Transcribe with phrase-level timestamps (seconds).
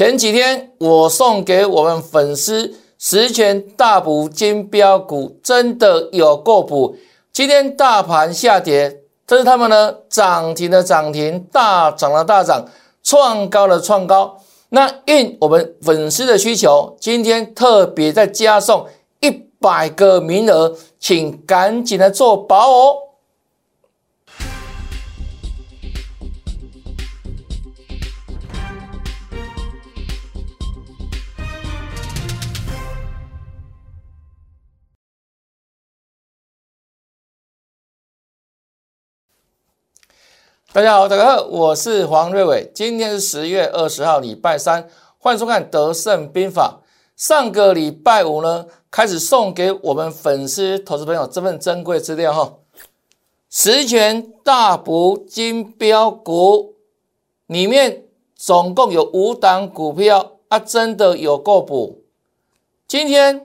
[0.00, 6.96] 前几天我送给我们粉丝十全大补金标股，真的有够补。
[7.30, 12.66] 今天大盘下跌，这是他们呢涨停的涨停，大涨的大涨，
[13.02, 14.38] 创高的创高。
[14.70, 18.86] 那应我们粉丝的需求，今天特别再加送
[19.20, 19.30] 一
[19.60, 22.94] 百个名额，请赶紧来做保哦。
[40.72, 42.70] 大家好，大家好，我是黄瑞伟。
[42.72, 44.88] 今天是十月二十号，礼拜三，
[45.18, 46.80] 欢迎收看《德胜兵法》。
[47.16, 52.54] 上个礼拜五呢，开始送给我们粉丝、投资朋友这份珍贵资料哈。
[53.50, 56.76] 十全大补金标股
[57.48, 58.04] 里面
[58.36, 62.04] 总共有五档股票啊，真的有够补。
[62.86, 63.44] 今天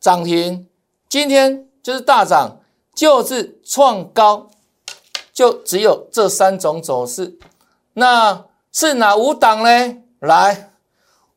[0.00, 0.66] 涨停，
[1.06, 2.62] 今天就是大涨，
[2.94, 4.48] 就是创高。
[5.32, 7.38] 就只有这三种走势，
[7.94, 9.96] 那是哪五档呢？
[10.20, 10.70] 来，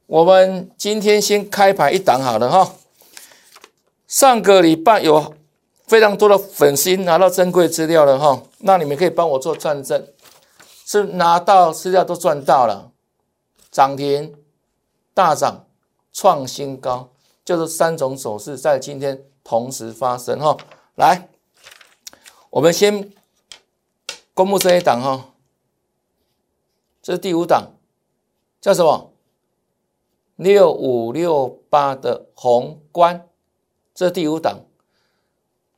[0.05, 2.73] 我们今天先开牌一档好了哈。
[4.05, 5.33] 上个礼拜有
[5.88, 10.05] 非常多的粉丝拿到珍贵资料了哈，那你们可以帮我做转正，
[10.85, 12.91] 是拿到资料都赚到了，
[13.71, 14.35] 涨停、
[15.13, 15.66] 大涨、
[16.11, 17.09] 创新高，
[17.45, 20.57] 就是三种走势在今天同时发生哈。
[20.95, 21.29] 来，
[22.49, 23.09] 我们先。
[24.36, 25.33] 公布这一档哈，
[27.02, 27.72] 这是第五档，
[28.59, 29.14] 叫什么？
[30.36, 33.30] 六五六八的宏观，
[33.94, 34.59] 这是第五档。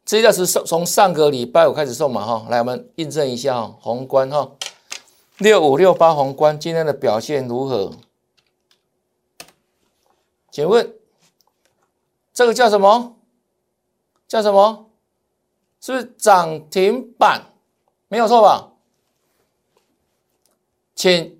[0.03, 4.49] 资料是从上个礼拜五开始送嘛哈，来我们印证一下哈，宏观哈，
[5.37, 7.91] 六五六八宏观今天的表现如何？
[10.49, 10.95] 请问
[12.33, 13.17] 这个叫什么？
[14.27, 14.89] 叫什么？
[15.79, 17.53] 是不是涨停板？
[18.09, 18.71] 没有错吧？
[20.95, 21.39] 请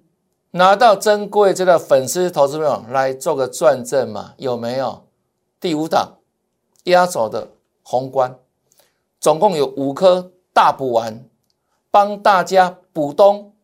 [0.51, 4.33] 拿到珍贵这个粉丝投资朋友来做个转正嘛？
[4.38, 5.07] 有没有？
[5.59, 6.17] 第五档
[6.83, 8.38] 压轴的宏观，
[9.19, 11.27] 总共有五颗大补丸，
[11.89, 13.56] 帮大家补东、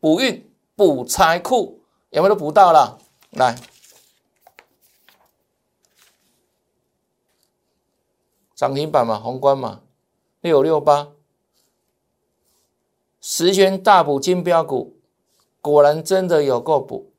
[0.00, 1.80] 补运、补财库，
[2.10, 2.98] 有没有补到了？
[3.30, 3.58] 来，
[8.54, 9.82] 涨停板嘛，宏观嘛，
[10.40, 11.11] 六六八。
[13.24, 14.96] 十全大补金标股，
[15.60, 17.12] 果然真的有够补。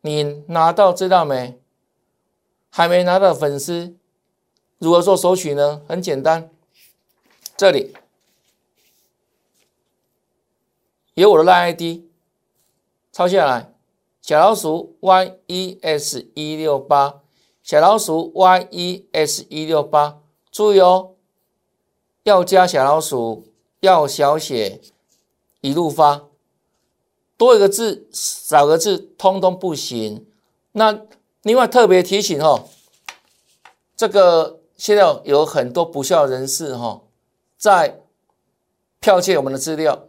[0.00, 1.60] 你拿到知道没？
[2.68, 3.94] 还没拿到粉丝
[4.78, 5.82] 如何做索取呢？
[5.86, 6.50] 很简单，
[7.56, 7.94] 这里
[11.14, 12.02] 有我的 ID，
[13.12, 13.72] 抄下来，
[14.20, 17.20] 小老鼠 YES 一六八，
[17.62, 20.18] 小老鼠 YES 一六八，
[20.50, 21.14] 注意哦，
[22.24, 23.46] 要加小老鼠，
[23.78, 24.80] 要小写。
[25.62, 26.24] 一路发，
[27.38, 30.26] 多一个字少个字，通通不行。
[30.72, 31.00] 那
[31.42, 32.68] 另外特别提醒哦，
[33.96, 37.02] 这个现在有很多不孝人士哈，
[37.56, 38.00] 在
[39.00, 40.06] 剽窃我们的资料。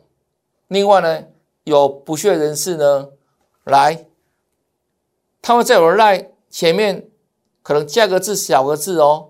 [0.68, 1.26] 另外呢，
[1.66, 3.10] 有不屑人士呢
[3.64, 4.08] 来，
[5.42, 7.10] 他们在我的赖前面
[7.62, 9.30] 可能加个字小个字哦，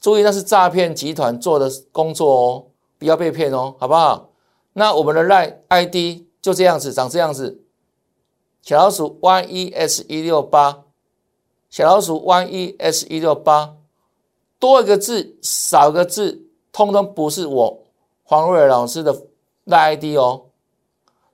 [0.00, 2.66] 注意那是诈骗集团做的工作哦，
[2.98, 4.30] 不要被骗哦，好不好？
[4.76, 7.62] 那我们的 line ID 就这样子，长这样子，
[8.60, 10.82] 小老鼠 yes 一六八，
[11.70, 13.76] 小老鼠 yes 一六八，
[14.58, 17.84] 多一个字少一个字，通通不是我
[18.24, 19.14] 黄瑞老师的
[19.64, 20.46] line ID 哦。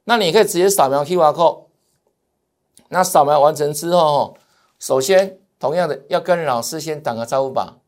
[0.04, 1.64] 那你可以直接扫描 QR code，
[2.88, 4.34] 那扫描完成之后哦，
[4.78, 7.78] 首先同样的要跟老师先打个招呼吧，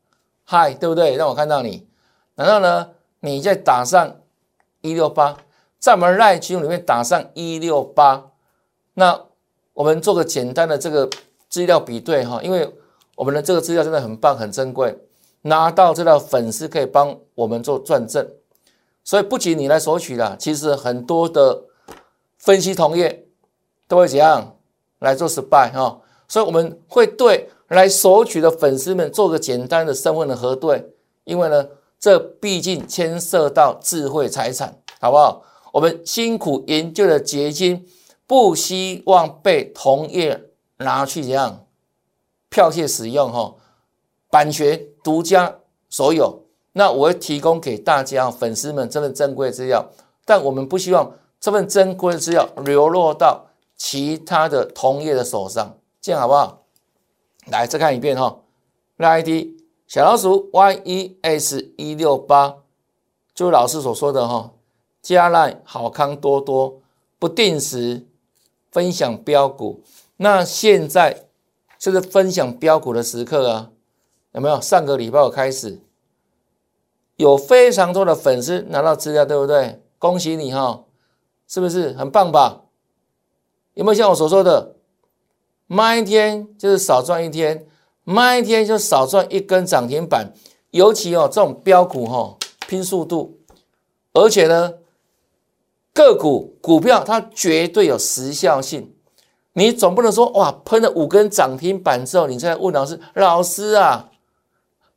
[0.45, 1.15] 嗨，对不对？
[1.15, 1.87] 让我看到你，
[2.33, 4.17] 然后呢，你再打上。
[4.83, 5.37] 一六八，
[5.79, 8.31] 在我们赖群里面打上一六八，
[8.95, 9.17] 那
[9.73, 11.09] 我们做个简单的这个
[11.47, 12.69] 资料比对哈，因为
[13.15, 14.97] 我们的这个资料真的很棒很珍贵，
[15.43, 18.29] 拿到资料粉丝可以帮我们做转正，
[19.05, 21.63] 所以不仅你来索取了，其实很多的
[22.37, 23.25] 分析同业
[23.87, 24.57] 都会怎样
[24.99, 30.91] 来做失败哈，所以我们会对来索取的粉丝们做个简单的身份的核对，
[31.23, 31.65] 因为呢。
[32.03, 35.43] 这毕竟牵涉到智慧财产，好不好？
[35.73, 37.85] 我们辛苦研究的结晶，
[38.25, 41.65] 不希望被同业拿去这样
[42.49, 43.53] 剽窃使用哈，
[44.29, 45.59] 版权独家
[45.89, 46.43] 所有。
[46.71, 49.85] 那我会提供给大家粉丝们这份珍贵资料，
[50.23, 56.63] 但我们不希望这份珍贵的资料流落到其他的同业的手上，这样好不好？
[57.47, 58.39] 来再看一遍哈，
[58.95, 59.47] 那 ID
[59.85, 62.55] 小老鼠 Y E S 一六八，
[63.35, 64.51] 就老师所说的哈，
[65.03, 66.81] 加赖好康多多
[67.19, 68.07] 不定时
[68.71, 69.83] 分享标股，
[70.17, 71.25] 那现在
[71.77, 73.71] 就是分享标股的时刻啊，
[74.31, 74.59] 有没有？
[74.61, 75.81] 上个礼拜我开始，
[77.17, 79.81] 有非常多的粉丝拿到资料，对不对？
[79.99, 80.85] 恭喜你哈，
[81.47, 82.61] 是不是很棒吧？
[83.73, 84.75] 有没有像我所说的？
[85.67, 87.65] 卖一天就是少赚一天，
[88.03, 90.33] 卖一天就少赚一根涨停板。
[90.71, 93.39] 尤其哦，这种标股哈，拼速度，
[94.13, 94.73] 而且呢，
[95.93, 98.93] 个股股票它绝对有时效性。
[99.53, 104.09] 你总不能说哇，喷了五根涨停板之后，你再问老师，老师啊，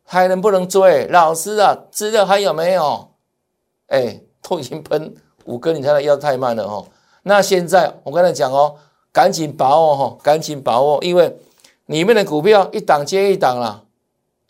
[0.02, 1.06] 还能不能追？
[1.08, 3.10] 老师啊，资料还有没有？
[3.88, 5.14] 哎，都已经喷
[5.44, 6.86] 五根，你看要太慢了哦。
[7.24, 8.76] 那现在我跟他讲哦。
[9.12, 11.38] 赶紧把握哈，赶紧把握，因为
[11.86, 13.82] 里面的股票一档接一档啦，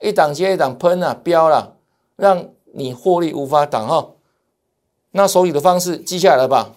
[0.00, 1.76] 一档接一档喷啊，飙了，
[2.16, 4.08] 让你获利无法挡哈。
[5.16, 6.74] 那手里的方式记下来吧？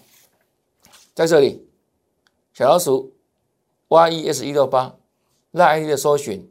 [1.14, 1.68] 在这里，
[2.54, 3.14] 小老鼠
[3.90, 4.96] Y E S 一六八，
[5.52, 6.50] 那 ID 的搜寻，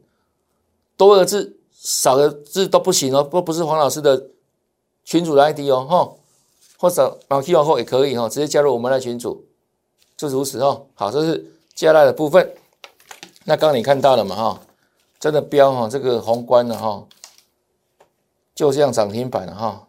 [0.95, 4.29] 多的字少的字都不行哦，不不是黄老师的
[5.03, 6.13] 群主的 ID 哦哈，
[6.77, 9.43] 或者老 Q 后也可以哈，直接加入我们的群组。
[10.15, 12.55] 就如此哦，好，这是接下来的部分。
[13.45, 14.61] 那刚刚你看到了嘛哈，
[15.19, 17.03] 真的标哈，这个宏观的哈，
[18.53, 19.87] 就这样涨停板了哈。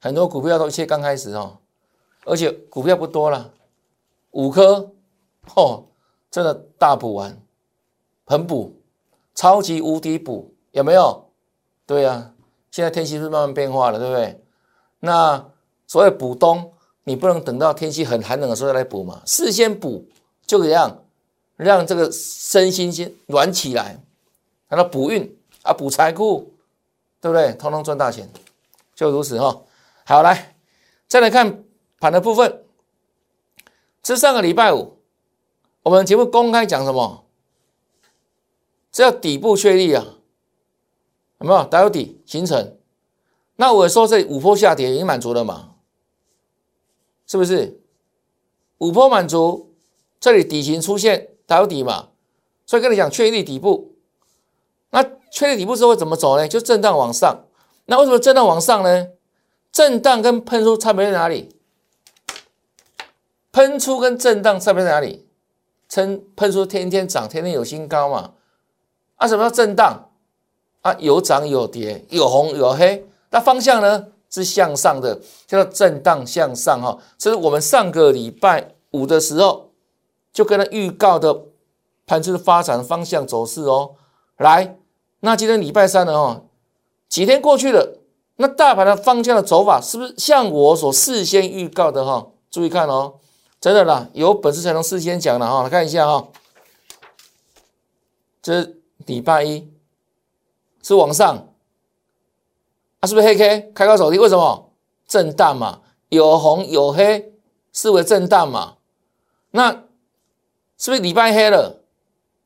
[0.00, 1.58] 很多股票都一切刚开始哦，
[2.24, 3.52] 而且股票不多了，
[4.32, 4.92] 五颗
[5.54, 5.84] 哦，
[6.30, 7.40] 真的大补完，
[8.24, 8.76] 很补，
[9.34, 11.28] 超级无敌补，有没有？
[11.86, 12.32] 对呀，
[12.70, 14.42] 现在天气是慢慢变化了，对不对？
[15.00, 15.50] 那
[15.86, 16.72] 所谓补冬。
[17.08, 20.04] 你不能等到天气很寒冷的时候再来补嘛，事先补
[20.44, 21.04] 就这样，
[21.54, 24.00] 让这个身心先暖起来，
[24.66, 26.52] 然后补运啊，补财库，
[27.20, 27.52] 对不对？
[27.52, 28.28] 通通赚大钱，
[28.92, 29.56] 就如此哈。
[30.08, 30.54] 好，来
[31.08, 31.64] 再来看
[31.98, 32.64] 盘的部分。
[34.04, 35.00] 这上个礼拜五，
[35.82, 37.24] 我们节目公开讲什么？
[38.92, 40.06] 这叫底部确立啊，
[41.40, 41.64] 有没有？
[41.64, 42.78] 打有底形成。
[43.56, 45.74] 那我说这五波下跌已经满足了嘛？
[47.26, 47.80] 是不是
[48.78, 49.74] 五波满足？
[50.20, 52.10] 这里底型出现打底嘛，
[52.64, 53.96] 所以跟你讲确立底部。
[54.90, 55.02] 那
[55.32, 56.46] 确立底部之后怎么走呢？
[56.46, 57.44] 就震荡往上。
[57.86, 59.08] 那为什么震荡往上呢？
[59.76, 61.54] 震荡跟喷出差别在哪里？
[63.52, 65.28] 喷出跟震荡差别在哪里？
[65.90, 68.32] 喷喷出天天涨，天天有新高嘛。
[69.16, 70.08] 啊，什么叫震荡？
[70.80, 73.06] 啊，有涨有跌，有红有黑。
[73.28, 74.06] 那方向呢？
[74.30, 76.96] 是向上的，叫做震荡向上哈。
[77.18, 79.72] 这是我们上个礼拜五的时候
[80.32, 81.42] 就跟他预告的
[82.06, 83.96] 盘子的发展方向走势哦。
[84.38, 84.78] 来，
[85.20, 86.46] 那今天礼拜三了哦，
[87.10, 87.98] 几天过去了，
[88.36, 92.28] 那大盘的方向的走法是不是像我所事先预告的哈？
[92.50, 93.14] 注意看哦，
[93.60, 95.62] 真的啦，有本事才能事先讲的哈。
[95.62, 96.28] 来看一下哈，
[98.42, 98.74] 这
[99.06, 99.70] 礼拜一
[100.82, 101.48] 是往上。
[103.00, 104.18] 啊是不是黑 K 开高走低？
[104.18, 104.70] 为什么
[105.06, 105.80] 震荡嘛？
[106.08, 107.34] 有红有黑，
[107.72, 108.76] 视为震荡嘛？
[109.50, 109.70] 那
[110.78, 111.82] 是不是礼拜黑了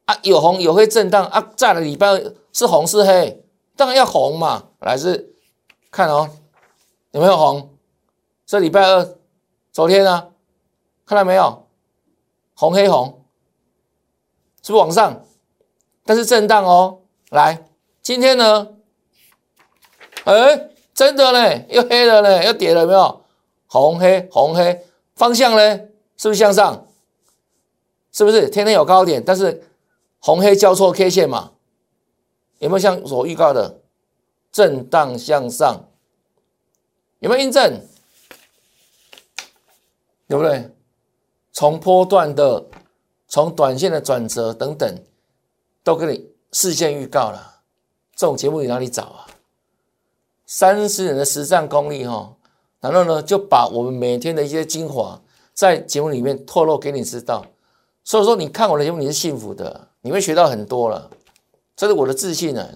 [0.07, 0.17] 啊？
[0.23, 1.53] 有红有黑震荡啊？
[1.57, 2.21] 再来礼拜
[2.53, 3.45] 是红是黑？
[3.77, 4.65] 当然要红嘛！
[4.81, 5.30] 来是
[5.91, 6.31] 看哦，
[7.11, 7.77] 有没有红？
[8.47, 9.17] 这礼拜二
[9.73, 10.29] 昨天呢？
[11.05, 11.67] 看到没有？
[12.55, 13.25] 红黑红，
[14.63, 15.25] 是不是往上？
[16.05, 17.01] 但是震荡哦。
[17.31, 17.65] 来，
[18.03, 18.69] 今天呢？
[20.25, 23.25] 哎，真的嘞，又黑了嘞，又跌了，有没有？
[23.67, 26.87] 红黑红黑，方向嘞，是不是向上？
[28.13, 29.65] 是不是天天有高点，但是
[30.19, 31.53] 红黑交错 K 线嘛？
[32.59, 33.80] 有没有像所预告的
[34.53, 35.85] 震荡向上？
[37.21, 37.81] 有没有印证？
[40.29, 40.71] 对不对？
[41.53, 42.65] 从波段的，
[43.27, 45.03] 从短线的转折等等，
[45.83, 47.63] 都给你事先预告了。
[48.15, 49.27] 这种节目你哪里找啊？
[50.47, 52.37] 三十人的实战功力哈，
[52.81, 55.21] 然后呢，就把我们每天的一些精华
[55.53, 57.45] 在节目里面透露给你知道。
[58.03, 61.11] 所以说，你看我的节目你是幸福的，你会学到很多了，
[61.77, 62.69] 这是我的自信啊。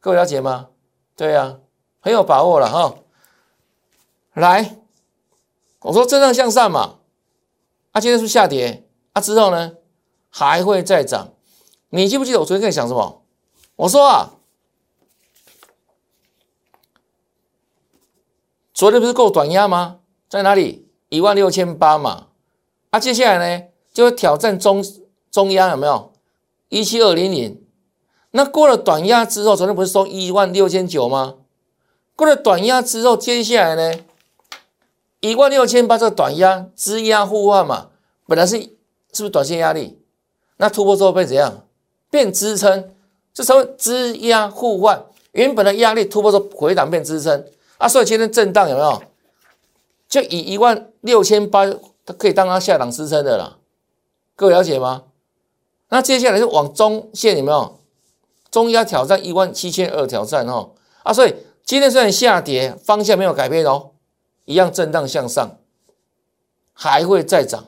[0.00, 0.68] 各位了解吗？
[1.18, 1.58] 对呀，
[1.98, 2.94] 很有把握了哈。
[4.34, 4.76] 来，
[5.80, 7.00] 我说震荡向上嘛，
[7.90, 9.72] 啊，今天是下跌，啊之后呢
[10.30, 11.32] 还会再涨。
[11.88, 13.24] 你记不记得我昨天跟你讲什么？
[13.74, 14.34] 我说啊。
[18.72, 19.98] 昨天不是够短压吗？
[20.28, 20.88] 在哪里？
[21.08, 22.28] 一万六千八嘛。
[22.90, 24.84] 啊，接下来呢，就会挑战中
[25.32, 26.12] 中央有没有？
[26.68, 27.67] 一七二零零。
[28.32, 31.36] 那过了短压之后，昨天不是收一万六千九吗？
[32.14, 34.00] 过了短压之后，接下来呢，
[35.20, 37.88] 一万六千八这个短压支压互换嘛，
[38.26, 39.98] 本来是是不是短线压力？
[40.58, 41.64] 那突破之后变怎样？
[42.10, 42.92] 变支撑，
[43.32, 45.04] 这时候支压互换。
[45.32, 49.02] 原本的压力突破之后回档变支撑啊，所以今天震荡有没有？
[50.08, 51.66] 就以一万六千八，
[52.04, 53.58] 它可以当它下档支撑的了。
[54.34, 55.04] 各位了解吗？
[55.90, 57.77] 那接下来就往中线有没有？
[58.50, 63.90] 中压挑战一万七千二挑战哦啊，所以今天虽然下跌，方向没有改变哦，
[64.44, 65.58] 一样震荡向上，
[66.72, 67.66] 还会再涨，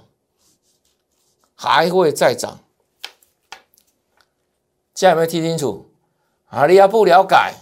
[1.55, 2.61] 还会再涨。
[4.95, 5.91] 现在有没有听清楚？
[6.49, 7.55] 阿利亚不了解，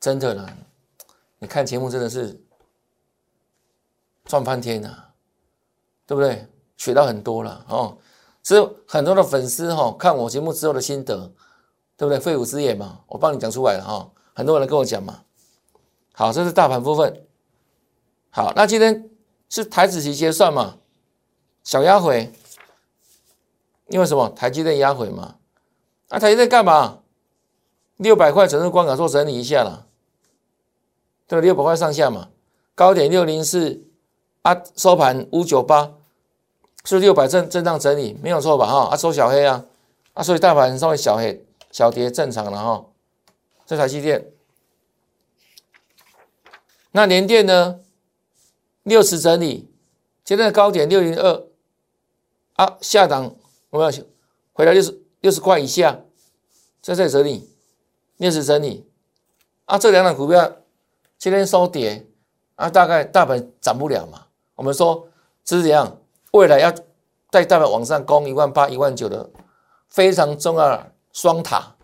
[0.00, 0.48] 真的呢？
[1.38, 2.40] 你看节目真的是
[4.24, 4.94] 赚翻天呐，
[6.06, 6.46] 对不对？
[6.76, 7.98] 学到很多了哦。
[8.42, 11.32] 所以很多的粉丝哈，看我节目之后的心得。
[11.96, 12.18] 对不对？
[12.18, 14.10] 废物之言嘛，我帮你讲出来了哈。
[14.34, 15.20] 很多人跟我讲嘛。
[16.12, 17.24] 好，这是大盘部分。
[18.30, 19.10] 好，那今天
[19.48, 20.76] 是台子期结算嘛？
[21.62, 22.32] 小压回，
[23.88, 24.28] 因为什么？
[24.30, 25.36] 台积电压回嘛。
[26.08, 26.98] 那台积电干嘛？
[27.96, 29.86] 六百块整数关卡做整理一下了，
[31.28, 32.28] 对六百块上下嘛。
[32.74, 33.84] 高点六零四，
[34.42, 35.92] 啊，收盘五九八，
[36.84, 38.66] 是六百震震荡整理，没有错吧？
[38.66, 39.64] 哈，啊，收小黑啊，
[40.12, 41.46] 啊，所以大盘稍微小黑。
[41.74, 42.86] 小跌正常了哈，
[43.66, 44.30] 这台积电，
[46.92, 47.80] 那联电呢？
[48.84, 49.68] 六十整理，
[50.22, 51.48] 今天的高点六零二，
[52.52, 53.34] 啊，下档
[53.70, 54.04] 我们要
[54.52, 55.98] 回来六十六十块以下，
[56.80, 57.50] 在这里整理，
[58.18, 58.88] 六十整理，
[59.64, 60.58] 啊，这两档股票
[61.18, 62.06] 今天收跌，
[62.54, 64.28] 啊，大概大盘涨不了嘛。
[64.54, 65.08] 我们说
[65.44, 66.00] 是怎样？
[66.30, 66.72] 未来要
[67.30, 69.28] 带大盘往上攻一万八、一万九的
[69.88, 70.93] 非常重要。
[71.14, 71.74] 双塔，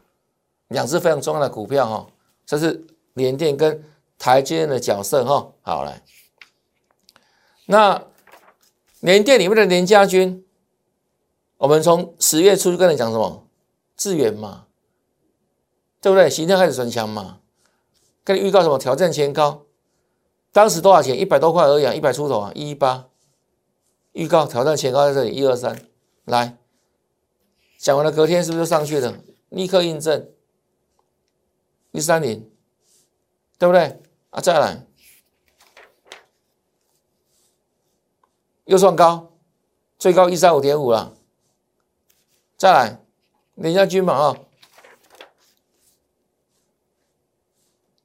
[0.68, 2.06] 两只非常重要的股票哈，
[2.44, 2.84] 这是
[3.14, 3.82] 联电跟
[4.18, 5.50] 台积电的角色哈。
[5.62, 6.02] 好来，
[7.66, 8.02] 那
[9.00, 10.44] 联电里面的联家军，
[11.56, 13.46] 我们从十月初就跟你讲什么？
[13.96, 14.66] 智源嘛，
[16.00, 16.28] 对不对？
[16.28, 17.38] 形态开始转强嘛，
[18.24, 18.78] 跟你预告什么？
[18.78, 19.62] 挑战前高，
[20.52, 21.18] 当时多少钱？
[21.18, 23.06] 一百多块而已啊，一百出头啊，一一八。
[24.12, 25.86] 预告挑战前高在这里，一二三，
[26.24, 26.58] 来。
[27.80, 29.24] 讲完了，隔天是不是就上去了？
[29.48, 30.30] 立刻印证
[31.92, 32.52] 一三零，
[33.58, 34.02] 对不对？
[34.28, 34.86] 啊，再来，
[38.66, 39.32] 又算高，
[39.98, 41.16] 最高一三五点五了。
[42.58, 43.00] 再来，
[43.54, 44.36] 连下军嘛啊，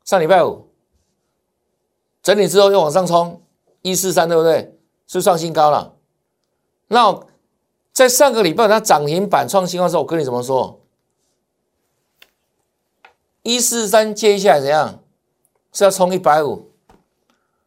[0.05, 0.73] 上礼拜五
[2.23, 3.45] 整理之后又往上冲
[3.81, 4.79] 一四三，对不对？
[5.05, 5.97] 是创新高了。
[6.87, 7.27] 那。
[7.95, 10.81] 在上个礼拜它涨停板创新高的时候，我跟你怎么说？
[13.41, 14.99] 一四三接下来怎样？
[15.71, 16.69] 是要冲一百五，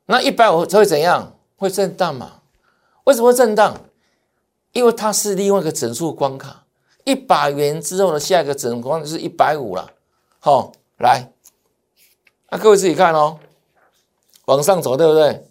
[0.04, 1.34] 那一百五会怎样？
[1.56, 2.42] 会震荡嘛？
[3.04, 3.80] 为什么会震荡？
[4.72, 6.66] 因为它是另外一个整数关卡，
[7.04, 9.90] 一百元之后的下一个整关就是一百五了。
[10.40, 11.32] 好，来，
[12.50, 13.38] 那各位自己看哦，
[14.44, 15.48] 往上走对不对？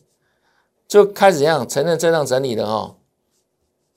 [0.87, 2.93] 就开始怎样承认震荡整理的哈。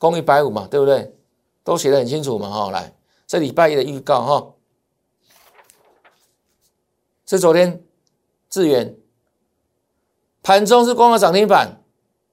[0.00, 1.14] 攻一百五嘛，对不对？
[1.62, 2.94] 都写的很清楚嘛，哈，来，
[3.26, 4.54] 这礼拜一的预告哈，
[7.26, 7.84] 是昨天
[8.48, 8.96] 智远
[10.42, 11.82] 盘中是光了涨停板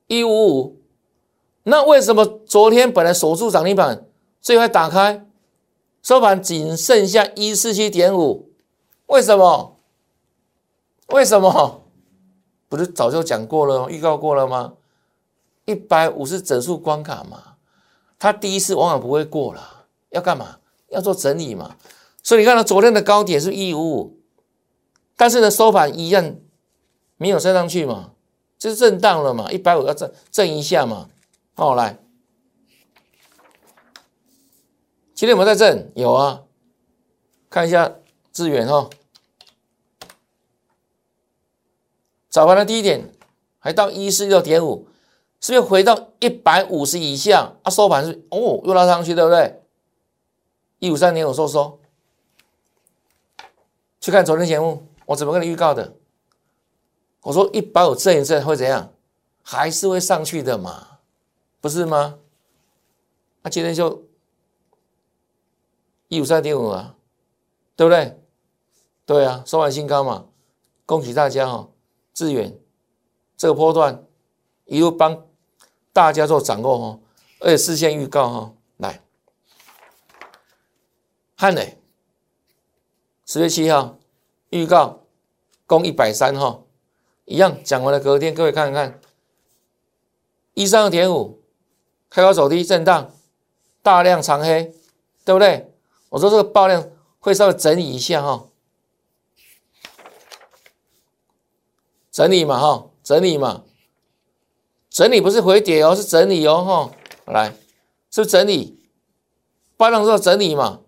[0.07, 0.81] 一五五，
[1.63, 4.07] 那为什么昨天本来守住涨停板，
[4.39, 5.27] 最后打开
[6.01, 8.49] 收盘仅剩下一四七点五？
[9.07, 9.77] 为什么？
[11.09, 11.83] 为什么？
[12.69, 14.75] 不是早就讲过了，预告过了吗？
[15.65, 17.56] 一百五是整数关卡嘛？
[18.19, 20.57] 它第一次往往不会过了，要干嘛？
[20.89, 21.75] 要做整理嘛。
[22.23, 24.19] 所以你看到昨天的高点是一五五，
[25.15, 26.35] 但是呢收盘一样
[27.17, 28.11] 没有升上去嘛，
[28.57, 31.09] 就是震荡了嘛，一百五要震震一下嘛。
[31.53, 31.99] 好，来，
[35.13, 35.91] 今天有没有在震？
[35.95, 36.43] 有啊，
[37.49, 37.95] 看一下
[38.31, 38.89] 资源哈，
[42.29, 43.13] 早盘的低点
[43.59, 44.87] 还到一四六点五。
[45.39, 47.69] 是不是回到一百五十以下啊？
[47.69, 49.61] 收盘是哦，又拉上去，对不对？
[50.79, 51.79] 一五三点五收收，
[53.99, 55.93] 去看昨天节目，我怎么跟你预告的？
[57.21, 58.91] 我说一百五震一震会怎样？
[59.43, 60.99] 还是会上去的嘛，
[61.61, 62.17] 不是吗？
[63.43, 64.03] 那今天就
[66.07, 66.95] 一五三点五啊，
[67.75, 68.19] 对不对？
[69.05, 70.25] 对啊，收盘新高嘛，
[70.85, 71.69] 恭喜大家哈！
[72.13, 72.59] 致远
[73.37, 74.03] 这个波段
[74.65, 75.26] 一路帮。
[75.97, 76.99] 大家做掌握哦，
[77.39, 79.01] 而且事先预告哈，来，
[81.35, 81.75] 汉磊，
[83.25, 83.97] 十月七号
[84.51, 84.99] 预告
[85.65, 86.61] 攻一百三哈，
[87.25, 89.01] 一样讲完了，隔天各位看一看，
[90.53, 91.41] 一三二点五，
[92.11, 93.11] 开高走低震荡，
[93.81, 94.71] 大量长黑，
[95.25, 95.73] 对不对？
[96.09, 98.47] 我说这个爆量会稍微整理一下哈，
[102.11, 103.63] 整理嘛哈，整理嘛，
[104.97, 107.53] 整理不是回跌哦，是整理哦哈，来，
[108.09, 108.79] 是整理？
[109.77, 110.81] 八浪之后整理嘛。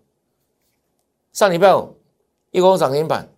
[1.32, 1.96] 上礼拜五
[2.50, 3.32] 一公涨停板，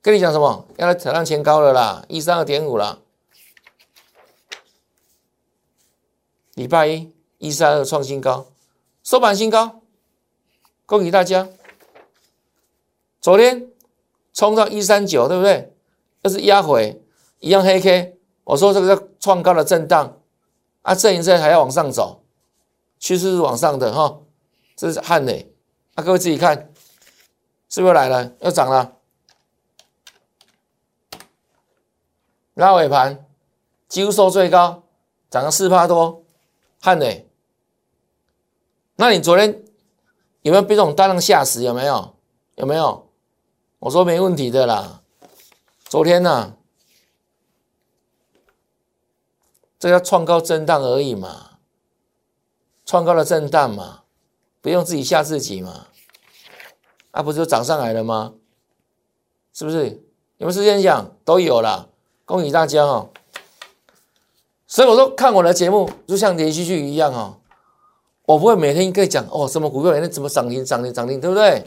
[0.00, 0.68] 跟你讲什么？
[0.76, 3.00] 要来挑战前高了啦，一三二点五了。
[6.54, 8.46] 礼拜一一三二创新高，
[9.02, 9.80] 收盘新高，
[10.86, 11.48] 恭喜大家。
[13.20, 13.72] 昨天
[14.32, 15.74] 冲到一三九，对不对？
[16.22, 17.02] 又是压回，
[17.40, 18.17] 一样黑 K。
[18.48, 20.20] 我说这个叫创高的震荡
[20.80, 22.22] 啊，这一震还要往上走，
[22.98, 24.20] 趋势是往上的哈。
[24.74, 25.52] 这是汉磊。
[25.94, 26.72] 啊，各位自己看，
[27.68, 28.32] 是不是来了？
[28.40, 28.94] 又涨了，
[32.54, 33.26] 拉尾盘，
[33.86, 34.82] 几乎收最高，
[35.28, 36.22] 涨了四帕多，
[36.80, 37.28] 汉磊。
[38.96, 39.62] 那你昨天
[40.40, 41.62] 有没有被这种大浪吓死？
[41.62, 42.14] 有没有？
[42.54, 43.10] 有没有？
[43.80, 45.02] 我说没问题的啦。
[45.84, 46.56] 昨天呢，
[49.78, 51.58] 这叫创高震荡而已嘛，
[52.84, 54.00] 创高的震荡嘛。
[54.60, 55.86] 不用自己吓自己嘛，
[57.12, 58.34] 啊，不是就涨上来了吗？
[59.52, 59.84] 是不是？
[60.36, 61.16] 有没有时间讲？
[61.24, 61.88] 都有了，
[62.24, 63.10] 恭喜大家哦！
[64.66, 67.38] 所以我说看我的节目就像连续剧一样哦，
[68.26, 71.64] 我不会每天跟你讲哦，什么股票每天怎么涨停涨停涨停，对不对？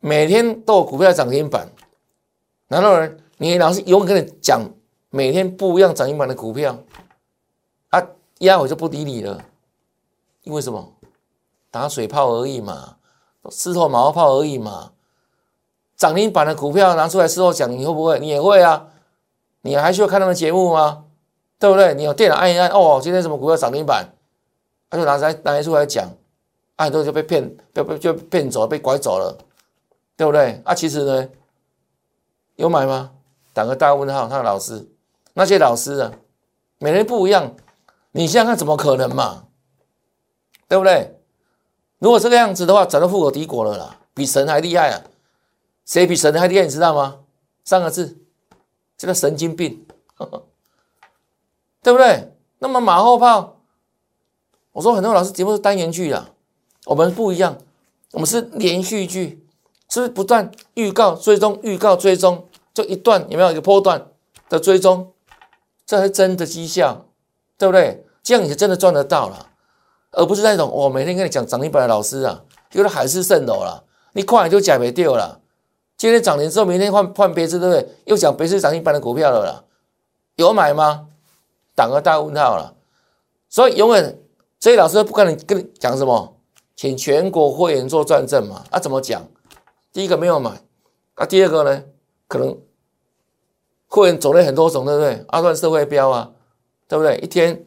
[0.00, 1.70] 每天都有股票涨停板，
[2.68, 4.62] 难道人你老是永远跟你讲
[5.10, 6.82] 每天不一样涨停板的股票？
[8.40, 9.42] 压我就不理你了，
[10.42, 10.92] 因为什么？
[11.70, 12.96] 打水泡而已嘛，
[13.50, 14.92] 石头毛泡而已嘛。
[15.96, 18.18] 涨停板的股票拿出来事后讲，你会不会？
[18.18, 18.88] 你也会啊？
[19.62, 21.04] 你还需要看他们节目吗？
[21.58, 21.94] 对不对？
[21.94, 24.08] 你有电脑按一按，哦，今天什么股票涨停板，
[24.88, 26.08] 他就拿出来拿出来讲，
[26.78, 29.36] 很多就被骗，被被就骗走，被拐走了，
[30.16, 30.62] 对不对？
[30.64, 31.28] 啊，其实呢，
[32.56, 33.12] 有买吗？
[33.52, 34.26] 打个大问号。
[34.26, 34.88] 他的老师，
[35.34, 36.12] 那些老师啊，
[36.78, 37.54] 每人不一样，
[38.12, 39.46] 你想想看，怎么可能嘛？
[40.68, 41.16] 对不对？
[41.98, 45.02] 如果这个样子的话，早就富可敌国了啦，比神还厉害啊！
[45.84, 46.64] 谁比神还厉害？
[46.64, 47.20] 你知道吗？
[47.64, 48.18] 三个字，
[48.96, 49.86] 这个神经病，
[51.82, 52.32] 对不对？
[52.58, 53.60] 那么马后炮，
[54.72, 56.30] 我说很多老师节目是单元剧啊，
[56.86, 57.58] 我们不一样，
[58.12, 59.46] 我们是连续剧，
[59.88, 64.08] 是不断预告、追踪、预告、追踪，就一段有没有一个波段
[64.48, 65.12] 的追踪？
[65.84, 67.06] 这是真的绩效，
[67.60, 68.02] 对不对？
[68.22, 69.48] 这样你就真的赚得到了。
[70.12, 72.42] 而不是那种我每天跟你讲涨停板的老师啊，
[72.72, 75.40] 有点海市蜃楼了，你快就假没掉了。
[75.98, 77.86] 今天涨停之后，明天换换别只，对不对？
[78.06, 79.64] 又讲别是涨停板的股票了啦，
[80.36, 81.08] 有买吗？
[81.74, 82.74] 打个大问号了。
[83.50, 84.18] 所以永远
[84.58, 86.36] 这些老师不跟你跟你讲什么，
[86.74, 88.64] 请全国会员做转正嘛。
[88.70, 89.22] 啊，怎么讲？
[89.92, 90.50] 第一个没有买，
[91.14, 91.82] 啊，第二个呢，
[92.26, 92.58] 可能
[93.86, 95.24] 会员种类很多种，对不对？
[95.28, 96.30] 阿段社会标啊，
[96.90, 97.16] 对不对？
[97.20, 97.64] 一天，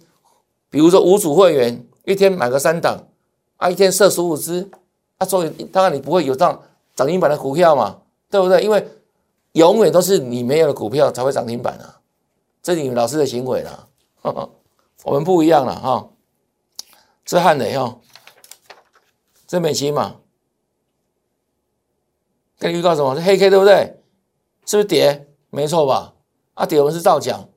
[0.69, 1.88] 比如说五组会员。
[2.05, 3.07] 一天买个三档，
[3.55, 4.69] 啊，一天设十五只，
[5.19, 6.62] 啊，所以当然你不会有这样
[6.93, 8.62] 涨停板的股票嘛，对不对？
[8.62, 8.86] 因为
[9.53, 12.01] 永远都是你没有的股票才会涨停板啊，
[12.62, 13.88] 这是你们老师的行为了，
[15.05, 16.09] 我们不一样了哈。
[17.23, 17.97] 这汉雷哈，
[19.47, 20.17] 这美琪嘛，
[22.59, 23.15] 跟你预告什么？
[23.15, 23.97] 是黑 K 对不对？
[24.65, 25.25] 是不是跌？
[25.49, 26.13] 没错吧？
[26.55, 27.47] 啊，跌我们是照讲，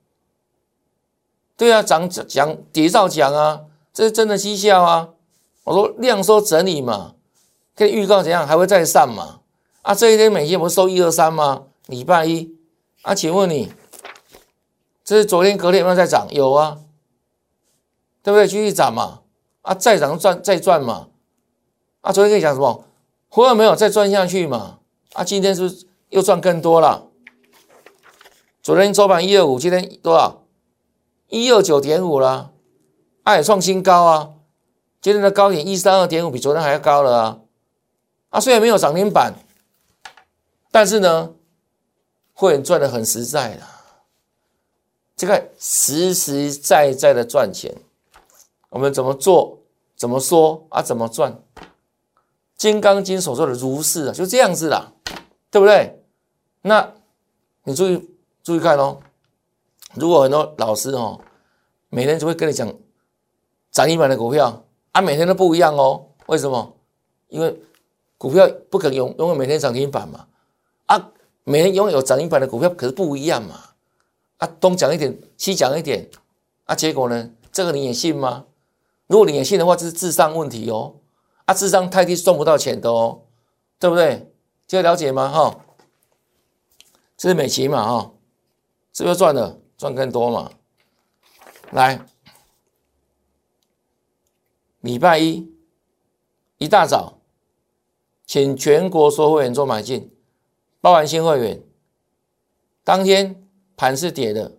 [1.57, 3.63] 对啊，涨讲跌照讲啊。
[3.93, 5.09] 这是真的绩效啊！
[5.65, 7.15] 我说量缩整理嘛，
[7.75, 9.41] 可以预告怎样还会再上嘛？
[9.81, 11.63] 啊，这一天每天不是收一二三吗？
[11.87, 12.55] 礼拜一
[13.01, 13.73] 啊，请问你，
[15.03, 16.29] 这是昨天隔天有没有在涨？
[16.31, 16.77] 有啊，
[18.23, 18.47] 对不对？
[18.47, 19.21] 继续涨嘛，
[19.63, 21.09] 啊，再涨赚再赚嘛，
[22.03, 22.85] 啊，昨天跟你讲什么？
[23.31, 24.79] 回来没有再赚下去嘛？
[25.15, 27.07] 啊，今天是不是又赚更多了？
[28.63, 30.43] 昨天收盘一二五，今天多少？
[31.29, 32.53] 一二九点五了。
[33.35, 34.31] 也创新高啊！
[35.01, 37.41] 今天的高点一三二点五，比昨天还要高了啊！
[38.31, 39.35] 啊，虽然没有涨停板，
[40.71, 41.33] 但是呢，
[42.35, 43.63] 会员赚的很实在的，
[45.17, 47.75] 这个实实在在的赚钱。
[48.69, 49.59] 我们怎么做？
[49.97, 50.81] 怎么说啊？
[50.81, 51.37] 怎么赚？
[52.57, 54.93] 金刚经所说的如是啊，就这样子啦，
[55.51, 56.01] 对不对？
[56.63, 56.93] 那
[57.65, 58.09] 你注意
[58.45, 59.01] 注意看哦，
[59.97, 61.21] 如果很多老师哦，
[61.89, 62.73] 每天只会跟你讲。
[63.73, 66.07] 涨停板的股票啊，每天都不一样哦。
[66.29, 66.77] 为什么？
[67.29, 67.61] 因为
[68.17, 70.29] 股票不可能永永远每天涨停板嘛，
[70.87, 71.11] 啊，
[71.45, 73.55] 每天拥有涨停板的股票可是不一样嘛，
[74.39, 76.09] 啊，东讲一点，西讲一点，
[76.65, 78.47] 啊，结果呢，这个你也信吗？
[79.09, 80.95] 如果你也信的话，这是智商问题哦，
[81.45, 83.25] 啊，智商太低赚不到钱的哦，
[83.79, 84.33] 对不对？
[84.67, 85.29] 这个了解吗？
[85.29, 85.59] 哈，
[87.19, 88.13] 这是美琪嘛，哈，
[88.95, 90.53] 是不是赚了，赚更多嘛？
[91.71, 92.05] 来，
[94.81, 95.53] 礼拜一
[96.59, 97.15] 一大早。
[98.29, 100.13] 请全国所有会员做买进，
[100.81, 101.63] 包含新会员。
[102.83, 104.59] 当天盘是跌的，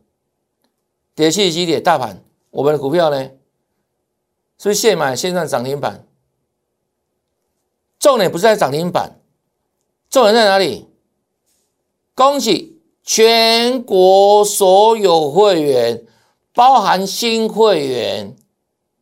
[1.14, 3.24] 跌七几点，大盘我们的股票呢，
[4.58, 6.08] 是不是现买现赚涨停板？
[8.00, 9.20] 重点不是在涨停板，
[10.10, 10.88] 重点在哪里？
[12.16, 12.77] 恭喜
[13.08, 16.06] 全国所有会员，
[16.54, 18.36] 包含新会员，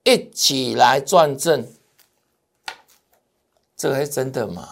[0.04, 1.68] 一起来赚正。
[3.76, 4.70] 这个是真的嘛？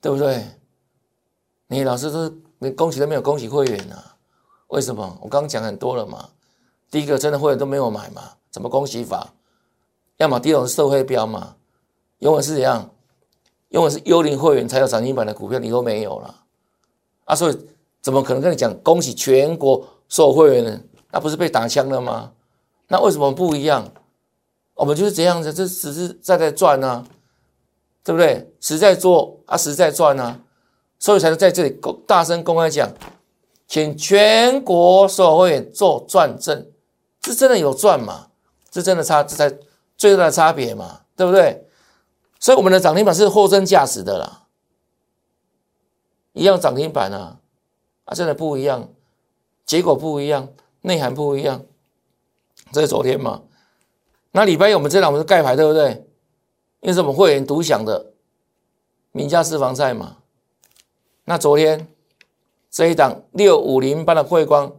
[0.00, 0.44] 对不对？
[1.68, 4.16] 你老师都你恭喜都没有恭喜会员啊？
[4.66, 5.16] 为什么？
[5.22, 6.28] 我刚刚讲很多了嘛。
[6.90, 8.32] 第一个真的会员都没有买嘛？
[8.50, 9.32] 怎么恭喜法？
[10.16, 11.54] 要么第一种是社会标嘛？
[12.18, 12.90] 永远是怎样？
[13.68, 16.42] 永远是幽灵会员才有涨停板的股票，你都没有了
[17.26, 17.36] 啊！
[17.36, 17.56] 所以
[18.02, 20.80] 怎么可能跟你讲恭喜全国所有会员呢？
[21.10, 22.32] 那不是被打枪了吗？
[22.88, 23.90] 那为什么不一样？
[24.74, 27.06] 我们就是这样子，这只是在在赚啊。
[28.04, 28.52] 对不对？
[28.58, 30.40] 实在做啊，实在赚啊，
[30.98, 32.92] 所以才能在这里公大声公开讲，
[33.68, 36.66] 请全国所有会员做转正，
[37.22, 38.26] 是真的有赚嘛？
[38.74, 39.56] 是真的差，这才
[39.96, 41.02] 最大的差别嘛？
[41.14, 41.64] 对不对？
[42.40, 44.46] 所以我们的涨停板是货真价实的啦，
[46.32, 47.38] 一样涨停板啊，
[48.04, 48.88] 啊，真的不一样，
[49.64, 50.48] 结果不一样，
[50.80, 51.64] 内涵不一样，
[52.72, 53.42] 这是昨天嘛？
[54.32, 56.06] 那礼拜一我们这档我们是盖牌，对不对？
[56.80, 58.12] 因为是我们会员独享的
[59.12, 60.18] 名家私房菜嘛，
[61.24, 61.86] 那昨天
[62.70, 64.74] 这一档六五零八的汇光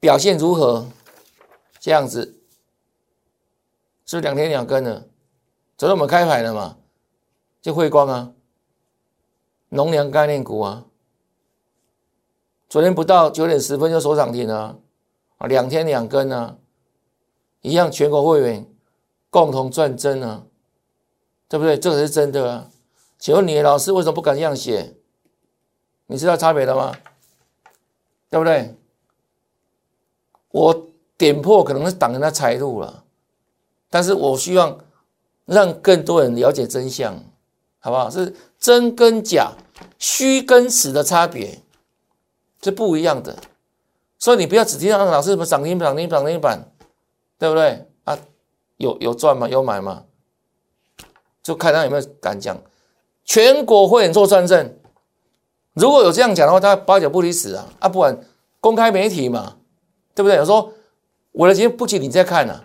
[0.00, 0.86] 表现如何？
[1.78, 2.40] 这样子
[4.06, 5.08] 是不是两天两根的，
[5.76, 6.78] 昨天我们开牌了嘛，
[7.60, 8.32] 就汇光啊，
[9.68, 10.86] 农粮概念股啊，
[12.76, 14.78] 昨天不到九点十分就收涨停了
[15.38, 16.58] 啊，两天两根啊，
[17.62, 18.66] 一样全国会员
[19.30, 20.44] 共同赚真啊。
[21.48, 21.78] 对不对？
[21.78, 22.70] 这个是真的啊！
[23.18, 24.94] 请问你的老师为什么不敢这样写？
[26.08, 26.94] 你知道差别了吗？
[28.28, 28.76] 对不对？
[30.50, 30.86] 我
[31.16, 33.04] 点破可能是挡人家财路了，
[33.88, 34.78] 但是我希望
[35.46, 37.24] 让更多人了解真相，
[37.78, 38.10] 好不好？
[38.10, 39.52] 是真跟假、
[39.98, 41.62] 虚跟实的差别
[42.62, 43.36] 是不一样的，
[44.18, 46.72] 所以你不要只听到老师什么涨停涨停涨停板，
[47.38, 47.86] 对不对？
[48.04, 48.18] 啊，
[48.76, 49.48] 有有赚吗？
[49.48, 50.04] 有买吗？
[51.42, 52.60] 就看他有没有敢讲，
[53.24, 54.76] 全国会员做转正，
[55.74, 57.68] 如果有这样讲的话，他八九不离十啊！
[57.78, 58.18] 啊，不管
[58.60, 59.56] 公开媒体嘛，
[60.14, 60.36] 对不对？
[60.36, 60.72] 有说
[61.32, 62.64] 我的节目不仅你在看啊，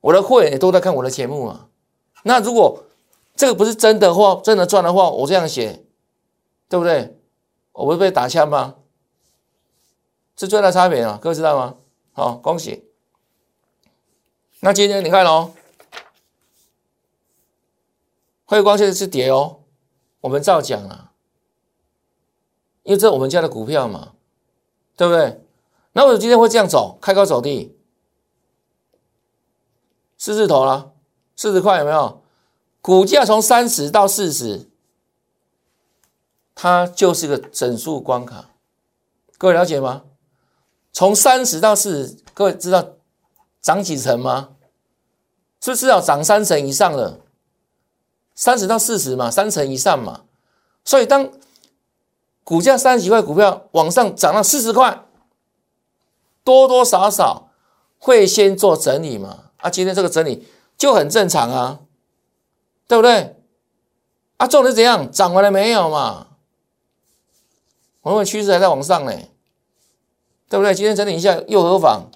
[0.00, 1.68] 我的会员也都在看我的节目啊。
[2.22, 2.84] 那如果
[3.36, 5.84] 这个不是真的话，真的赚的话，我这样写，
[6.68, 7.18] 对不对？
[7.72, 8.76] 我会被打枪吗？
[10.42, 11.76] 是最大差别啊，各位知道吗？
[12.14, 12.84] 好，恭喜。
[14.58, 15.52] 那今天你看喽。
[18.44, 19.60] 汇光现在是跌哦，
[20.20, 21.12] 我们照讲啊，
[22.82, 24.14] 因为这我们家的股票嘛，
[24.96, 25.46] 对不对？
[25.92, 27.78] 那我今天会这样走，开高走低，
[30.18, 30.92] 四字头了，
[31.36, 32.20] 四十块有没有？
[32.80, 34.68] 股价从三十到四十，
[36.56, 38.50] 它就是个整数关卡，
[39.38, 40.02] 各位了解吗？
[40.92, 42.86] 从三十到四十，各位知道
[43.60, 44.50] 涨几成吗？
[45.60, 47.20] 是不是要涨三成以上了？
[48.34, 50.24] 三十到四十嘛，三成以上嘛，
[50.84, 51.30] 所以当
[52.44, 55.06] 股价三十几块股票往上涨到四十块，
[56.42, 57.50] 多多少少
[57.98, 59.50] 会先做整理嘛。
[59.58, 61.80] 啊，今天这个整理就很正常啊，
[62.88, 63.36] 对不对？
[64.38, 65.08] 啊，重点怎样？
[65.12, 66.26] 涨完了没有嘛？
[68.00, 69.12] 我们趋势还在往上呢，
[70.52, 70.74] 对不对？
[70.74, 72.10] 今天整理一下又何妨？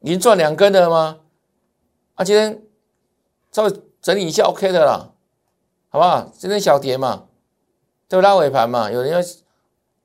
[0.00, 1.20] 已经赚两根了吗？
[2.16, 2.62] 啊，今天。
[3.50, 5.10] 稍微整理一下，OK 的啦，
[5.88, 6.30] 好不好？
[6.36, 7.28] 今天小跌嘛，
[8.06, 9.18] 对不拉尾盘嘛，有人要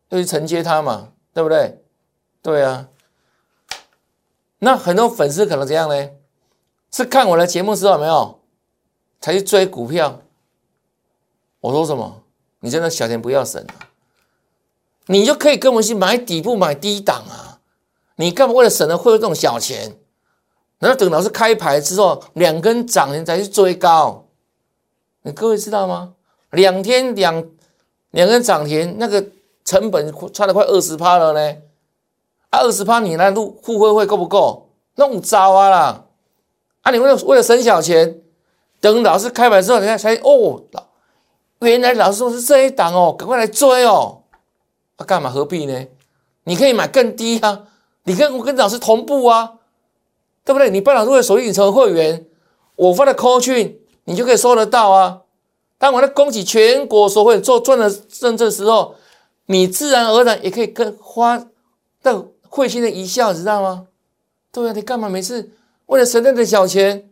[0.07, 1.83] 要去承接它嘛，对不对？
[2.41, 2.87] 对啊。
[4.59, 6.09] 那很多粉丝可能怎样呢？
[6.89, 8.39] 是看我的节目知道没有？
[9.19, 10.21] 才去追股票。
[11.59, 12.23] 我说什么？
[12.61, 13.91] 你真的小钱不要省啊！
[15.07, 17.59] 你就可以跟我们去买底部买低档啊！
[18.15, 19.97] 你干嘛为了省了会有这种小钱？
[20.79, 24.25] 然后等老师开牌之后，两根涨停才去追高，
[25.23, 26.13] 你各位知道吗？
[26.51, 27.43] 两天两
[28.11, 29.25] 两根涨停，那个
[29.65, 31.57] 成本差了快二十趴了呢。
[32.49, 34.69] 啊，二十趴你那入互惠会够不够？
[34.95, 36.05] 弄糟啊啦！
[36.81, 38.21] 啊，你为了为了省小钱，
[38.79, 40.61] 等老师开盘之后，人家才哦，
[41.59, 44.22] 原来老师说是这一档哦，赶快来追哦。
[44.97, 45.87] 啊，干嘛何必呢？
[46.45, 47.67] 你可以买更低啊，
[48.03, 49.53] 你跟我跟老师同步啊，
[50.43, 50.69] 对不对？
[50.69, 52.25] 你办老师会手续成为会员，
[52.75, 55.21] 我发的 call 讯你就可以收得到啊。
[55.77, 57.89] 当我在恭喜全国所会做赚了
[58.21, 58.95] 认证时候，
[59.47, 61.45] 你自然而然也可以跟花
[62.01, 63.87] 的会心的一笑，知道吗？
[64.51, 65.51] 对啊，你干嘛每次
[65.87, 67.09] 为了省那点小钱，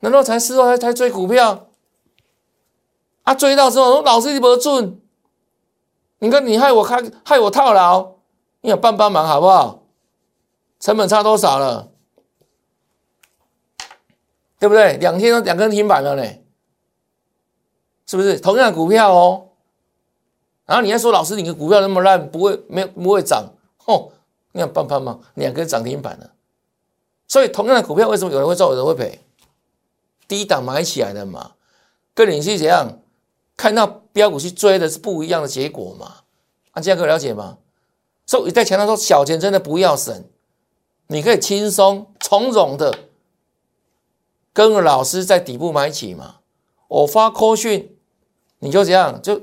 [0.00, 1.68] 难道才事后才才追股票？
[3.24, 5.00] 啊，追到之后老师你不准，
[6.22, 8.12] 你看你害我开害我套牢，
[8.60, 9.82] 你要帮帮忙好不好？
[10.78, 11.90] 成本差多少了？
[14.60, 14.96] 对不对？
[14.98, 16.22] 两天都两根停板了呢，
[18.06, 18.38] 是不是？
[18.38, 19.48] 同样的股票哦，
[20.64, 24.12] 然后你还说老师你的股票那么烂，不会没不会涨，吼，
[24.52, 26.30] 你要帮帮忙，两根涨停板了。
[27.26, 29.18] 所以同样的股票，为什么有人会赚，有人会赔？
[30.28, 31.54] 低档买起来的嘛，
[32.14, 33.01] 跟你去怎样
[33.62, 36.14] 看到标股去追的是不一样的结果嘛？
[36.72, 37.58] 啊，这样可以了解吗？
[38.26, 40.24] 所以我在强调说，小钱真的不要省，
[41.06, 42.92] 你可以轻松从容的
[44.52, 46.38] 跟着老师在底部买起嘛。
[46.88, 47.94] 我发扣讯，
[48.58, 49.40] 你就这样，就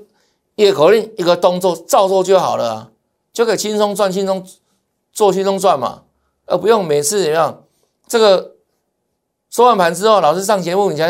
[0.55, 2.91] 一个口令，一个动作，照做就好了，
[3.32, 4.45] 就可以轻松赚，轻松
[5.13, 6.03] 做，轻松赚嘛，
[6.45, 7.63] 而不用每次怎样。
[8.05, 8.55] 这个
[9.49, 11.10] 收完盘之后，老师上节目，你才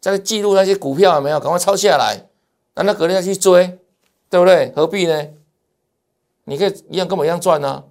[0.00, 1.38] 在记录那些股票有没有？
[1.38, 2.27] 赶快抄下来，
[2.78, 3.76] 那那隔天再去追，
[4.30, 4.72] 对不对？
[4.76, 5.28] 何必呢？
[6.44, 7.84] 你可以一样跟我一样赚呢，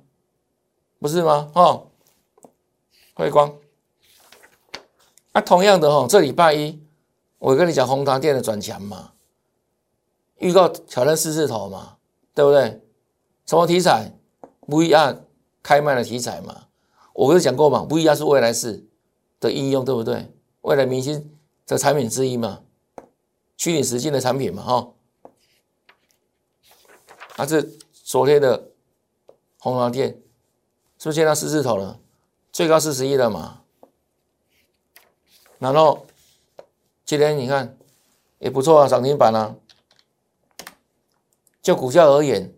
[1.00, 1.52] 不是吗？
[1.54, 1.88] 哦，
[3.14, 3.54] 辉光，
[5.34, 6.82] 那同样的哈，这礼拜一
[7.38, 9.12] 我跟你讲红糖店的转强嘛，
[10.38, 11.98] 预告挑战四字头嘛，
[12.34, 12.82] 对不对？
[13.46, 14.14] 什么题材
[14.68, 15.18] ？VR
[15.62, 16.64] 开卖的题材嘛。
[17.12, 18.86] 我不是讲过嘛，VR 是未来式
[19.42, 20.32] 的应用，对不对？
[20.62, 22.62] 未来明星的产品之一嘛，
[23.58, 24.94] 虚拟实境的产品嘛，哈。
[27.36, 28.72] 啊，这昨天的
[29.60, 30.10] 红蓝电
[30.98, 32.00] 是不是见到四字头了？
[32.52, 33.64] 最高四十亿了嘛。
[35.60, 36.08] 然后
[37.04, 37.78] 今天你看
[38.40, 39.56] 也不错啊，涨停板啊。
[41.62, 42.56] 就股价而言，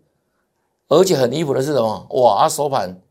[0.86, 2.06] 而且很离谱的是什么？
[2.10, 3.02] 哇，收盘。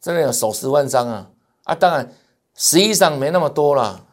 [0.00, 1.30] 真的有手十万张啊
[1.64, 1.74] 啊！
[1.74, 2.12] 当然，
[2.54, 4.06] 实际上没那么多啦，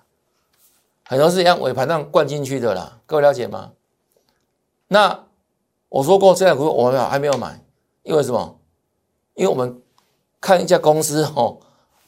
[1.07, 2.99] 很多是样尾盘上灌进去的啦。
[3.05, 3.71] 各位了解吗？
[4.89, 5.25] 那
[5.89, 7.63] 我说过，这两股我们还没有买，
[8.03, 8.59] 因为什么？
[9.35, 9.81] 因为我们
[10.41, 11.59] 看一家公司哦，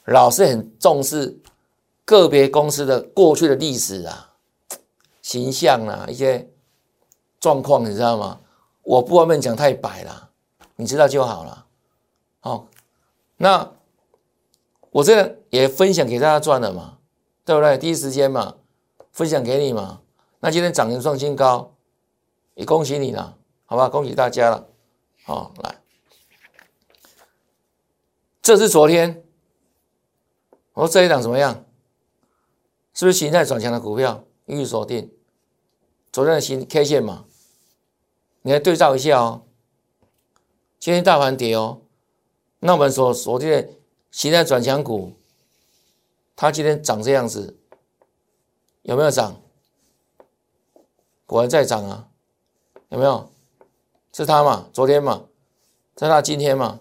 [0.05, 1.39] 老是很重视
[2.03, 4.33] 个别公司的过去的历史啊、
[5.21, 6.49] 形象啊一些
[7.39, 8.41] 状况，你知道吗？
[8.83, 10.31] 我不方便讲太白了，
[10.75, 11.65] 你知道就好了。
[12.41, 12.67] 好。
[13.41, 13.71] 那
[14.91, 16.97] 我这样也分享给大家赚了嘛，
[17.45, 17.77] 对不对？
[17.77, 18.55] 第一时间嘛，
[19.19, 19.99] 分享给你嘛。
[20.39, 21.75] 那今天涨停创新高，
[22.55, 23.89] 也恭喜你了，好吧？
[23.89, 24.69] 恭喜大家了。
[25.25, 25.82] 好，来，
[28.41, 29.21] 这是昨天，
[30.71, 31.65] 我说这一档怎么样？
[32.93, 34.23] 是不是形态转强的股票？
[34.45, 35.12] 预锁定
[36.13, 37.25] 昨天的形 K 线嘛？
[38.43, 39.43] 你来对照一下哦。
[40.79, 41.82] 今天大盘跌哦。
[42.60, 43.67] 那我们所锁定的
[44.12, 45.12] 形态转强股，
[46.38, 47.58] 它今天涨这样子，
[48.89, 49.39] 有没有涨？
[51.28, 52.08] 果然在涨啊，
[52.88, 53.30] 有没有？
[54.12, 54.67] 是它嘛？
[54.73, 55.25] 昨天嘛？
[55.93, 56.80] 在它今天嘛？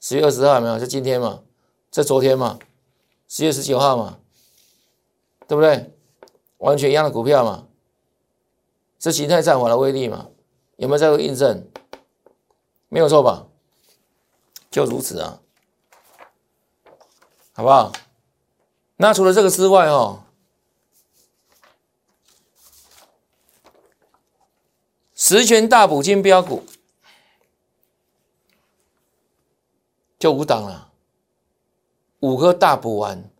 [0.00, 0.78] 十月二十号有没有？
[0.78, 1.40] 就今天嘛？
[1.90, 2.58] 在昨天嘛？
[3.26, 4.18] 十月十九号嘛？
[5.48, 5.94] 对不对？
[6.58, 7.66] 完全一样的股票嘛？
[8.98, 10.28] 是形态战法的威力嘛？
[10.76, 11.66] 有没有在做印证？
[12.90, 13.46] 没有错吧？
[14.70, 15.40] 就如此啊，
[17.54, 17.92] 好不好？
[18.98, 20.24] 那除了这个之外哦，
[25.22, 26.64] 十全大补金标股
[30.18, 30.90] 就五档了，
[32.20, 33.30] 五个大补完，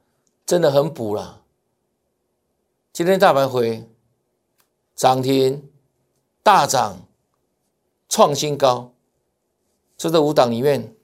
[0.45, 1.43] 真的很补了。
[2.93, 3.89] 今天大盘回
[4.95, 5.71] 涨停，
[6.43, 7.01] 大涨，
[8.11, 8.93] 创新高，
[9.97, 10.95] 就这五档里面。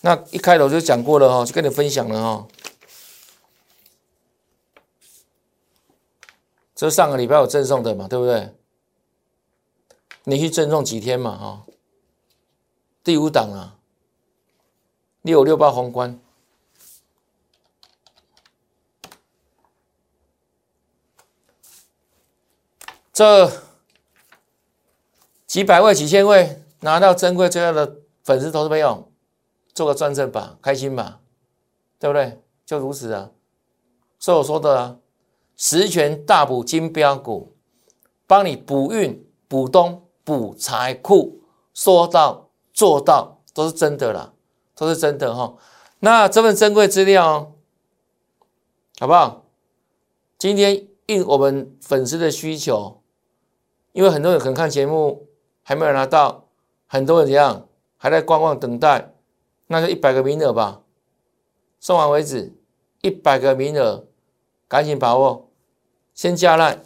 [0.00, 2.48] 那一开头就讲过了哈，就跟你分享了哈。
[6.74, 8.54] 这上个礼拜有赠送的嘛，对不对？
[10.28, 11.66] 你去赠送几天嘛哈？
[13.04, 13.78] 第五档啊，
[15.22, 16.18] 六六八宏观，
[23.12, 23.62] 这
[25.46, 29.08] 几百位、几千位拿到珍贵资料的粉丝投资朋友，
[29.72, 31.20] 做个转正吧，开心吧，
[32.00, 32.42] 对不对？
[32.64, 33.30] 就如此啊。
[34.18, 34.98] 所以我说的啊，
[35.56, 37.54] 十全大补金标股，
[38.26, 41.40] 帮你补运、补冬、补财库，
[41.72, 44.32] 说到做到都是真的啦，
[44.74, 45.54] 都是真的哈。
[46.00, 47.52] 那这份珍贵资料，
[48.98, 49.44] 好不好？
[50.36, 53.00] 今天应我们粉丝的需求，
[53.92, 55.28] 因为很多人可能看节目
[55.62, 56.48] 还没有拿到，
[56.88, 59.14] 很多人怎样还在观望等待，
[59.68, 60.82] 那就一百个名额吧，
[61.78, 62.52] 送完为止，
[63.02, 64.04] 一百个名额。
[64.68, 65.48] 赶紧把握，
[66.12, 66.80] 先加赖，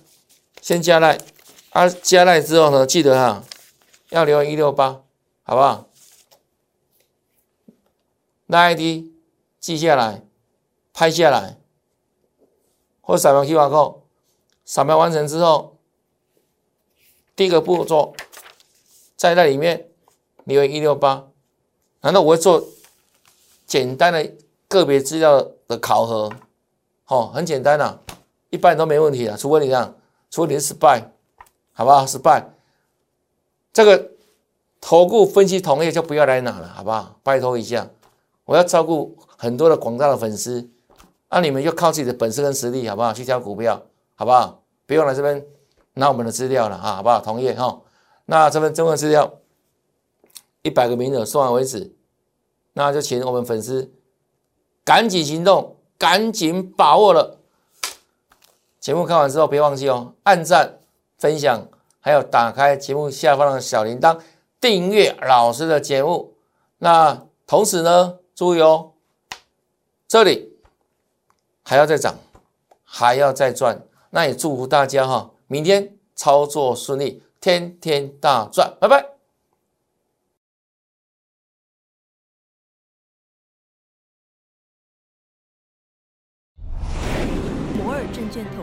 [0.61, 1.19] 先加赖，
[1.71, 3.45] 啊，加赖之后呢，记得哈，
[4.09, 5.03] 要留一六八，
[5.45, 5.87] 好不好？
[8.47, 9.07] 那 ID
[9.61, 10.23] 记下来，
[10.93, 11.59] 拍下来，
[13.01, 14.01] 或扫描 QR code，
[14.65, 15.77] 扫描完成之后，
[17.37, 18.15] 第一个步骤，
[19.17, 19.89] 在那里面
[20.43, 21.29] 留一六八，
[22.01, 22.67] 难道我会做
[23.65, 24.33] 简单的
[24.67, 26.33] 个别资料的考核？
[27.07, 28.01] 哦，很简单呐，
[28.51, 29.97] 一般都没问题啊，除非你这样，
[30.31, 31.13] 除非你是失败，
[31.81, 32.05] 好不好？
[32.05, 32.47] 失败，
[33.73, 34.11] 这个
[34.83, 37.19] 投顾分析同业就不要来拿了，好不好？
[37.23, 37.89] 拜托一下，
[38.45, 40.69] 我要照顾很多的广大的粉丝，
[41.31, 43.15] 那你们就靠自己的本事跟实力，好不好？
[43.15, 43.81] 去挑股票，
[44.15, 44.63] 好不好？
[44.85, 45.43] 不用来这边
[45.95, 47.19] 拿我们的资料了啊，好不好？
[47.19, 47.81] 同业哈，
[48.27, 49.39] 那这份中文资料
[50.61, 51.95] 一百个名额送完为止，
[52.75, 53.91] 那就请我们粉丝
[54.85, 55.79] 赶紧行动。
[55.97, 57.41] 赶紧把握了！
[58.81, 60.80] 节目看完之后，别忘记哦，按赞、
[61.21, 61.69] 分享，
[62.01, 64.19] 还有打开节目下方的小铃铛，
[64.59, 66.35] 订阅老师的节目。
[66.79, 68.93] 那同时呢，注意哦，
[70.09, 70.57] 这里
[71.63, 72.15] 还要再涨，
[72.83, 73.83] 还要再赚。
[74.09, 79.07] 那也祝福大家哈，明天操作顺利，天天大赚，拜拜。
[88.13, 88.63] 证券投